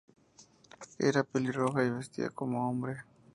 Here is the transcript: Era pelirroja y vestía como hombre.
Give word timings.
Era 0.97 1.23
pelirroja 1.23 1.83
y 1.85 1.91
vestía 1.91 2.29
como 2.31 2.67
hombre. 2.67 3.03